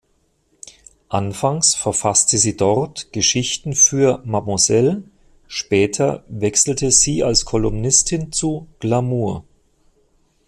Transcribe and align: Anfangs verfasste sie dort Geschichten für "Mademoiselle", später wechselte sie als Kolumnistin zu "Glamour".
Anfangs 1.09 1.75
verfasste 1.75 2.39
sie 2.39 2.57
dort 2.57 3.13
Geschichten 3.13 3.75
für 3.75 4.23
"Mademoiselle", 4.25 5.03
später 5.47 6.23
wechselte 6.27 6.89
sie 6.89 7.23
als 7.23 7.45
Kolumnistin 7.45 8.31
zu 8.31 8.65
"Glamour". 8.79 9.43